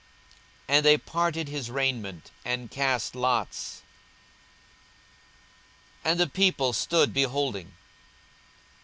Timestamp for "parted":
0.97-1.47